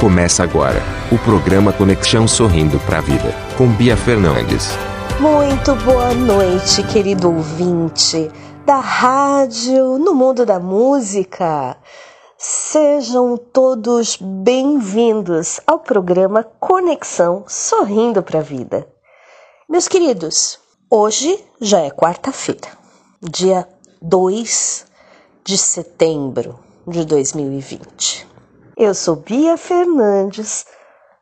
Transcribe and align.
Começa 0.00 0.42
agora 0.42 0.82
o 1.10 1.16
programa 1.16 1.72
Conexão 1.72 2.28
Sorrindo 2.28 2.78
para 2.80 2.98
a 2.98 3.00
Vida, 3.00 3.34
com 3.56 3.66
Bia 3.66 3.96
Fernandes. 3.96 4.68
Muito 5.18 5.74
boa 5.76 6.12
noite, 6.12 6.82
querido 6.82 7.34
ouvinte 7.34 8.30
da 8.66 8.78
rádio 8.78 9.98
no 9.98 10.14
mundo 10.14 10.44
da 10.44 10.60
música. 10.60 11.78
Sejam 12.36 13.38
todos 13.38 14.18
bem-vindos 14.20 15.62
ao 15.66 15.78
programa 15.78 16.44
Conexão 16.44 17.44
Sorrindo 17.48 18.22
para 18.22 18.40
a 18.40 18.42
Vida. 18.42 18.86
Meus 19.66 19.88
queridos, 19.88 20.58
hoje 20.90 21.42
já 21.58 21.80
é 21.80 21.90
quarta-feira, 21.90 22.68
dia 23.22 23.66
2 24.02 24.84
de 25.42 25.56
setembro 25.56 26.60
de 26.86 27.02
2020. 27.06 28.35
Eu 28.78 28.92
sou 28.92 29.16
Bia 29.16 29.56
Fernandes, 29.56 30.66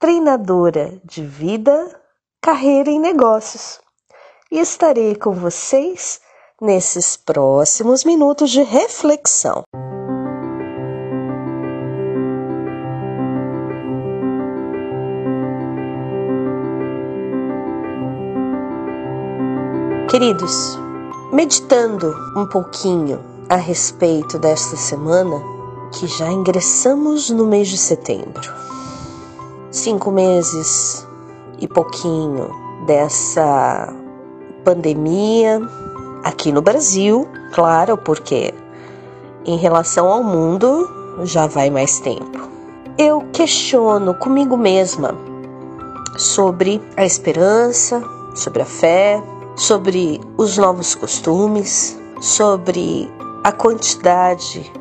treinadora 0.00 1.00
de 1.04 1.24
vida, 1.24 2.02
carreira 2.42 2.90
e 2.90 2.98
negócios, 2.98 3.78
e 4.50 4.58
estarei 4.58 5.14
com 5.14 5.30
vocês 5.30 6.20
nesses 6.60 7.16
próximos 7.16 8.02
minutos 8.02 8.50
de 8.50 8.64
reflexão. 8.64 9.62
Queridos, 20.10 20.76
meditando 21.32 22.12
um 22.36 22.48
pouquinho 22.48 23.24
a 23.48 23.54
respeito 23.54 24.36
desta 24.36 24.76
semana, 24.76 25.55
que 25.92 26.06
já 26.06 26.30
ingressamos 26.30 27.30
no 27.30 27.46
mês 27.46 27.68
de 27.68 27.78
setembro. 27.78 28.52
Cinco 29.70 30.10
meses 30.10 31.06
e 31.58 31.66
pouquinho 31.66 32.50
dessa 32.86 33.92
pandemia 34.64 35.60
aqui 36.24 36.50
no 36.50 36.60
Brasil, 36.60 37.28
claro, 37.52 37.96
porque 37.96 38.52
em 39.44 39.56
relação 39.56 40.10
ao 40.10 40.22
mundo 40.22 40.90
já 41.24 41.46
vai 41.46 41.70
mais 41.70 42.00
tempo. 42.00 42.48
Eu 42.98 43.22
questiono 43.32 44.14
comigo 44.14 44.56
mesma 44.56 45.14
sobre 46.18 46.82
a 46.96 47.04
esperança, 47.04 48.02
sobre 48.34 48.62
a 48.62 48.66
fé, 48.66 49.22
sobre 49.54 50.20
os 50.36 50.58
novos 50.58 50.94
costumes, 50.94 51.98
sobre 52.20 53.10
a 53.44 53.52
quantidade 53.52 54.72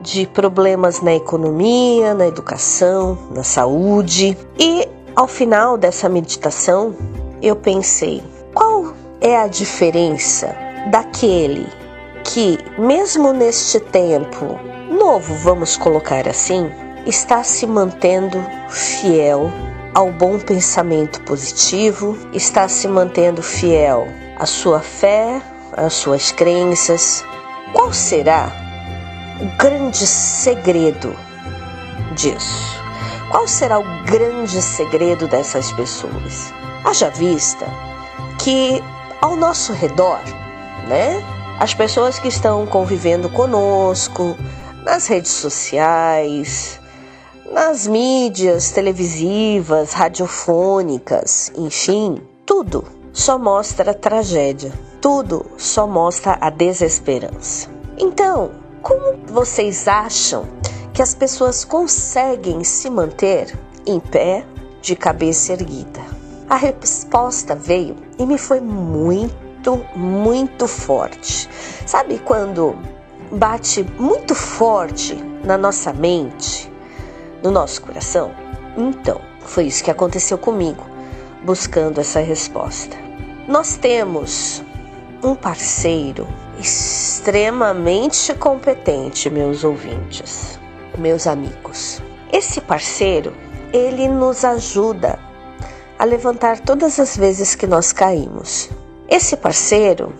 de 0.00 0.26
problemas 0.26 1.00
na 1.00 1.14
economia, 1.14 2.14
na 2.14 2.26
educação, 2.26 3.18
na 3.34 3.42
saúde. 3.42 4.36
E 4.58 4.88
ao 5.14 5.28
final 5.28 5.76
dessa 5.76 6.08
meditação, 6.08 6.94
eu 7.42 7.56
pensei: 7.56 8.22
qual 8.54 8.94
é 9.20 9.36
a 9.36 9.46
diferença 9.46 10.54
daquele 10.90 11.66
que, 12.24 12.58
mesmo 12.78 13.32
neste 13.32 13.80
tempo 13.80 14.58
novo, 14.90 15.34
vamos 15.34 15.76
colocar 15.76 16.28
assim, 16.28 16.70
está 17.06 17.42
se 17.42 17.66
mantendo 17.66 18.38
fiel 18.68 19.50
ao 19.94 20.10
bom 20.12 20.38
pensamento 20.38 21.20
positivo, 21.22 22.16
está 22.32 22.68
se 22.68 22.86
mantendo 22.86 23.42
fiel 23.42 24.06
à 24.38 24.46
sua 24.46 24.80
fé, 24.80 25.42
às 25.76 25.94
suas 25.94 26.30
crenças. 26.30 27.24
Qual 27.72 27.92
será 27.92 28.69
o 29.40 29.56
grande 29.56 30.06
segredo 30.06 31.16
disso? 32.14 32.80
Qual 33.30 33.46
será 33.48 33.78
o 33.78 34.04
grande 34.04 34.60
segredo 34.60 35.26
dessas 35.28 35.72
pessoas? 35.72 36.52
Haja 36.84 37.10
vista 37.10 37.66
que 38.38 38.82
ao 39.20 39.36
nosso 39.36 39.72
redor, 39.72 40.20
né, 40.88 41.22
as 41.58 41.74
pessoas 41.74 42.18
que 42.18 42.28
estão 42.28 42.66
convivendo 42.66 43.28
conosco 43.30 44.36
nas 44.84 45.06
redes 45.06 45.30
sociais, 45.30 46.80
nas 47.50 47.86
mídias 47.86 48.70
televisivas, 48.70 49.92
radiofônicas, 49.92 51.52
enfim, 51.56 52.20
tudo 52.44 52.84
só 53.12 53.38
mostra 53.38 53.92
tragédia, 53.92 54.72
tudo 55.00 55.46
só 55.56 55.86
mostra 55.86 56.38
a 56.40 56.50
desesperança. 56.50 57.68
Então, 57.98 58.50
como 58.82 59.18
vocês 59.26 59.86
acham 59.86 60.46
que 60.92 61.02
as 61.02 61.14
pessoas 61.14 61.64
conseguem 61.64 62.64
se 62.64 62.88
manter 62.90 63.58
em 63.86 64.00
pé, 64.00 64.44
de 64.80 64.96
cabeça 64.96 65.52
erguida? 65.52 66.00
A 66.48 66.56
resposta 66.56 67.54
veio 67.54 67.96
e 68.18 68.26
me 68.26 68.38
foi 68.38 68.60
muito, 68.60 69.84
muito 69.94 70.66
forte. 70.66 71.48
Sabe 71.86 72.18
quando 72.18 72.76
bate 73.30 73.84
muito 73.98 74.34
forte 74.34 75.14
na 75.44 75.56
nossa 75.56 75.92
mente, 75.92 76.70
no 77.42 77.50
nosso 77.50 77.82
coração? 77.82 78.32
Então, 78.76 79.20
foi 79.40 79.66
isso 79.66 79.84
que 79.84 79.90
aconteceu 79.90 80.38
comigo, 80.38 80.84
buscando 81.44 82.00
essa 82.00 82.20
resposta. 82.20 82.96
Nós 83.46 83.76
temos 83.76 84.62
um 85.22 85.34
parceiro 85.34 86.26
extremamente 86.60 88.34
competente, 88.34 89.30
meus 89.30 89.64
ouvintes, 89.64 90.60
meus 90.98 91.26
amigos. 91.26 92.02
Esse 92.30 92.60
parceiro, 92.60 93.32
ele 93.72 94.06
nos 94.08 94.44
ajuda 94.44 95.18
a 95.98 96.04
levantar 96.04 96.60
todas 96.60 97.00
as 97.00 97.16
vezes 97.16 97.54
que 97.54 97.66
nós 97.66 97.92
caímos. 97.92 98.68
Esse 99.08 99.36
parceiro, 99.36 100.12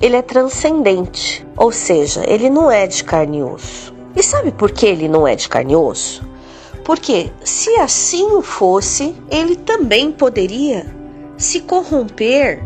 ele 0.00 0.16
é 0.16 0.22
transcendente, 0.22 1.46
ou 1.56 1.70
seja, 1.70 2.22
ele 2.26 2.48
não 2.48 2.70
é 2.70 2.86
de 2.86 3.04
carne 3.04 3.38
e 3.38 3.42
osso. 3.42 3.94
E 4.16 4.22
sabe 4.22 4.52
por 4.52 4.70
que 4.70 4.86
ele 4.86 5.08
não 5.08 5.28
é 5.28 5.36
de 5.36 5.48
carne 5.48 5.74
e 5.74 5.76
osso? 5.76 6.26
Porque 6.84 7.30
se 7.44 7.70
assim 7.76 8.24
o 8.32 8.42
fosse, 8.42 9.14
ele 9.30 9.56
também 9.56 10.10
poderia 10.10 10.86
se 11.36 11.60
corromper 11.60 12.62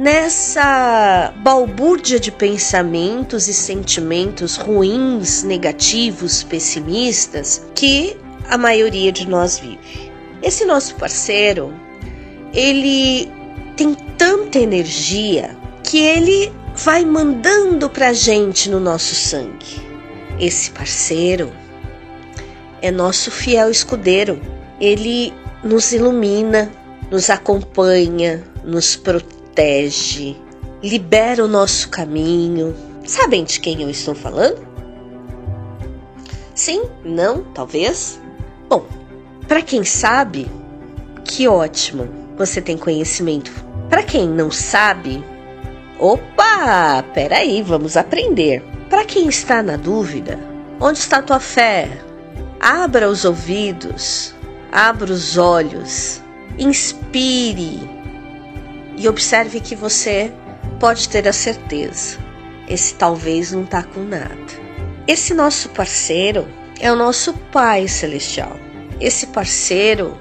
nessa 0.00 1.30
balbúrdia 1.36 2.18
de 2.18 2.32
pensamentos 2.32 3.48
e 3.48 3.52
sentimentos 3.52 4.56
ruins, 4.56 5.42
negativos, 5.42 6.42
pessimistas 6.42 7.62
que 7.74 8.16
a 8.48 8.56
maioria 8.56 9.12
de 9.12 9.28
nós 9.28 9.58
vive. 9.58 10.10
Esse 10.42 10.64
nosso 10.64 10.94
parceiro, 10.94 11.74
ele 12.54 13.30
tem 13.76 13.94
tanta 14.16 14.58
energia 14.58 15.54
que 15.84 15.98
ele 15.98 16.50
vai 16.76 17.04
mandando 17.04 17.90
pra 17.90 18.14
gente 18.14 18.70
no 18.70 18.80
nosso 18.80 19.14
sangue. 19.14 19.86
Esse 20.38 20.70
parceiro 20.70 21.52
é 22.80 22.90
nosso 22.90 23.30
fiel 23.30 23.70
escudeiro. 23.70 24.40
Ele 24.80 25.30
nos 25.62 25.92
ilumina, 25.92 26.72
nos 27.10 27.28
acompanha, 27.28 28.42
nos 28.64 28.96
protege 28.96 29.39
protege, 29.60 30.38
libera 30.82 31.44
o 31.44 31.48
nosso 31.48 31.90
caminho. 31.90 32.74
Sabem 33.04 33.44
de 33.44 33.60
quem 33.60 33.82
eu 33.82 33.90
estou 33.90 34.14
falando? 34.14 34.66
Sim? 36.54 36.84
Não? 37.04 37.44
Talvez? 37.52 38.18
Bom, 38.70 38.86
para 39.46 39.60
quem 39.60 39.84
sabe, 39.84 40.50
que 41.24 41.46
ótimo, 41.46 42.08
você 42.38 42.62
tem 42.62 42.78
conhecimento. 42.78 43.52
Para 43.90 44.02
quem 44.02 44.26
não 44.26 44.50
sabe, 44.50 45.22
opa, 45.98 47.04
peraí, 47.12 47.60
vamos 47.60 47.98
aprender. 47.98 48.62
Para 48.88 49.04
quem 49.04 49.28
está 49.28 49.62
na 49.62 49.76
dúvida, 49.76 50.38
onde 50.80 51.00
está 51.00 51.20
tua 51.20 51.38
fé? 51.38 51.86
Abra 52.58 53.10
os 53.10 53.26
ouvidos, 53.26 54.34
abra 54.72 55.12
os 55.12 55.36
olhos, 55.36 56.22
inspire 56.58 57.99
e 59.00 59.08
observe 59.08 59.60
que 59.60 59.74
você 59.74 60.30
pode 60.78 61.08
ter 61.08 61.26
a 61.26 61.32
certeza. 61.32 62.18
Esse 62.68 62.94
talvez 62.94 63.50
não 63.50 63.64
está 63.64 63.82
com 63.82 64.00
nada. 64.00 64.36
Esse 65.08 65.32
nosso 65.32 65.70
parceiro 65.70 66.46
é 66.78 66.92
o 66.92 66.96
nosso 66.96 67.32
Pai 67.50 67.88
Celestial. 67.88 68.54
Esse 69.00 69.28
parceiro 69.28 70.16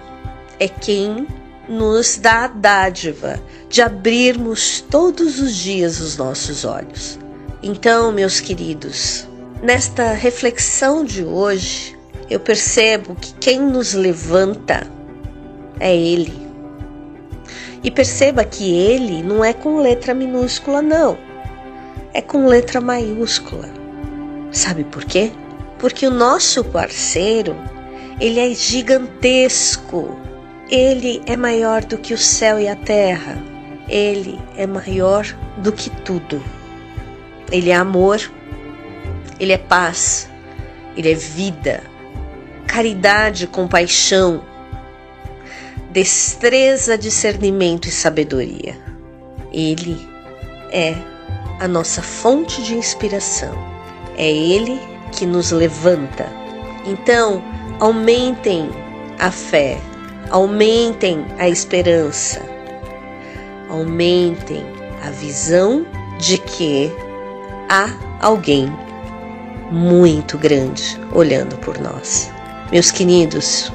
é 0.57 0.69
quem 0.69 1.27
nos 1.67 2.17
dá 2.17 2.45
a 2.45 2.47
dádiva 2.47 3.39
de 3.67 3.81
abrirmos 3.81 4.79
todos 4.79 5.39
os 5.41 5.53
dias 5.53 5.99
os 5.99 6.15
nossos 6.15 6.63
olhos. 6.63 7.19
Então, 7.61 8.13
meus 8.13 8.39
queridos, 8.39 9.27
nesta 9.61 10.13
reflexão 10.13 11.03
de 11.03 11.25
hoje, 11.25 11.99
eu 12.29 12.39
percebo 12.39 13.13
que 13.13 13.33
quem 13.33 13.59
nos 13.59 13.93
levanta 13.93 14.87
é 15.81 15.93
Ele. 15.93 16.48
E 17.83 17.89
perceba 17.89 18.43
que 18.43 18.69
ele 18.69 19.23
não 19.23 19.43
é 19.43 19.53
com 19.53 19.79
letra 19.79 20.13
minúscula, 20.13 20.81
não. 20.81 21.17
É 22.13 22.21
com 22.21 22.45
letra 22.45 22.81
maiúscula. 22.81 23.69
Sabe 24.51 24.83
por 24.83 25.05
quê? 25.05 25.31
Porque 25.77 26.05
o 26.05 26.11
nosso 26.11 26.63
parceiro, 26.63 27.55
Ele 28.19 28.39
é 28.39 28.53
gigantesco. 28.53 30.19
Ele 30.69 31.21
é 31.25 31.37
maior 31.37 31.83
do 31.83 31.97
que 31.97 32.13
o 32.13 32.17
céu 32.17 32.59
e 32.59 32.67
a 32.67 32.75
terra. 32.75 33.41
Ele 33.87 34.39
é 34.57 34.67
maior 34.67 35.25
do 35.57 35.71
que 35.71 35.89
tudo. 35.89 36.43
Ele 37.51 37.69
é 37.69 37.75
amor, 37.75 38.19
ele 39.39 39.53
é 39.53 39.57
paz, 39.57 40.29
ele 40.95 41.11
é 41.11 41.15
vida, 41.15 41.81
caridade, 42.67 43.47
compaixão, 43.47 44.43
destreza, 45.91 46.97
discernimento 46.97 47.87
e 47.87 47.91
sabedoria. 47.91 48.77
Ele 49.51 49.97
é 50.71 50.95
a 51.59 51.67
nossa 51.67 52.01
fonte 52.01 52.61
de 52.63 52.75
inspiração. 52.75 53.53
É 54.17 54.31
ele 54.31 54.79
que 55.11 55.25
nos 55.25 55.51
levanta. 55.51 56.27
Então, 56.85 57.43
aumentem 57.79 58.69
a 59.17 59.31
fé, 59.31 59.77
aumentem 60.29 61.25
a 61.37 61.49
esperança, 61.49 62.41
aumentem 63.69 64.63
a 65.05 65.09
visão 65.09 65.85
de 66.19 66.37
que 66.37 66.91
há 67.69 67.89
alguém 68.19 68.71
muito 69.71 70.37
grande 70.37 70.99
olhando 71.13 71.57
por 71.57 71.79
nós. 71.79 72.31
Meus 72.71 72.91
queridos, 72.91 73.71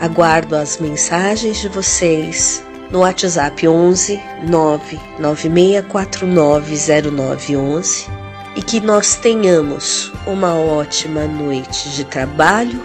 aguardo 0.00 0.56
as 0.56 0.78
mensagens 0.78 1.58
de 1.58 1.68
vocês 1.68 2.64
no 2.90 3.00
WhatsApp 3.00 3.68
11 3.68 4.18
996490911 5.20 8.08
e 8.56 8.62
que 8.62 8.80
nós 8.80 9.16
tenhamos 9.16 10.10
uma 10.26 10.54
ótima 10.54 11.26
noite 11.26 11.90
de 11.90 12.04
trabalho 12.04 12.80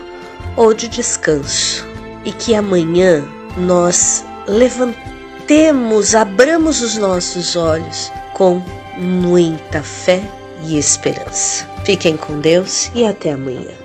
ou 0.55 0.73
de 0.73 0.87
descanso 0.87 1.87
e 2.23 2.31
que 2.31 2.53
amanhã 2.53 3.23
nós 3.57 4.23
levantemos, 4.47 6.15
abramos 6.15 6.81
os 6.81 6.97
nossos 6.97 7.55
olhos 7.55 8.11
com 8.33 8.61
muita 8.97 9.81
fé 9.81 10.21
e 10.63 10.77
esperança. 10.77 11.67
Fiquem 11.83 12.15
com 12.15 12.39
Deus 12.39 12.91
e 12.93 13.05
até 13.05 13.31
amanhã. 13.31 13.82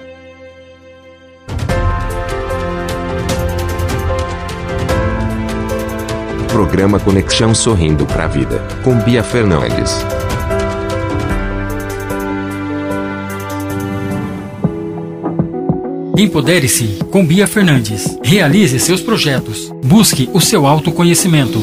Programa 6.58 6.98
Conexão 6.98 7.54
Sorrindo 7.54 8.04
para 8.04 8.24
a 8.24 8.26
Vida, 8.26 8.58
com 8.82 8.98
Bia 8.98 9.22
Fernandes. 9.22 10.04
Empodere-se 16.16 16.98
com 17.12 17.24
Bia 17.24 17.46
Fernandes. 17.46 18.18
Realize 18.24 18.76
seus 18.80 19.00
projetos. 19.00 19.72
Busque 19.84 20.28
o 20.34 20.40
seu 20.40 20.66
autoconhecimento. 20.66 21.62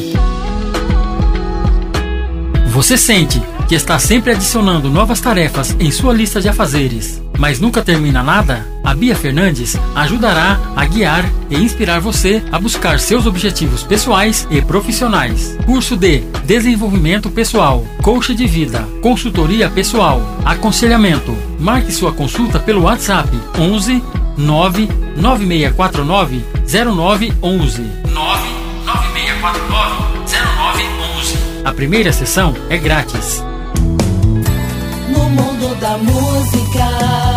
Você 2.67 2.97
sente 2.97 3.43
que 3.67 3.75
está 3.75 3.99
sempre 3.99 4.31
adicionando 4.31 4.89
novas 4.89 5.19
tarefas 5.19 5.75
em 5.77 5.91
sua 5.91 6.13
lista 6.13 6.39
de 6.39 6.47
afazeres, 6.47 7.21
mas 7.37 7.59
nunca 7.59 7.81
termina 7.81 8.23
nada? 8.23 8.65
A 8.83 8.93
Bia 8.93 9.15
Fernandes 9.15 9.75
ajudará 9.95 10.59
a 10.75 10.85
guiar 10.85 11.25
e 11.49 11.55
inspirar 11.55 11.99
você 11.99 12.43
a 12.51 12.59
buscar 12.59 12.99
seus 12.99 13.25
objetivos 13.25 13.81
pessoais 13.83 14.47
e 14.51 14.61
profissionais. 14.61 15.57
Curso 15.65 15.97
de 15.97 16.19
Desenvolvimento 16.45 17.31
Pessoal, 17.31 17.83
Coach 18.01 18.35
de 18.35 18.45
Vida, 18.45 18.87
Consultoria 19.01 19.67
Pessoal, 19.69 20.21
Aconselhamento. 20.45 21.35
Marque 21.59 21.91
sua 21.91 22.13
consulta 22.13 22.59
pelo 22.59 22.83
WhatsApp 22.83 23.29
11 23.57 24.03
99649 24.37 26.45
0911 26.67 27.81
99649 28.11 30.35
0911. 30.35 31.37
A 31.63 31.73
primeira 31.73 32.13
sessão 32.13 32.53
é 32.69 32.77
grátis 32.77 33.43
da 35.79 35.97
música. 35.97 37.34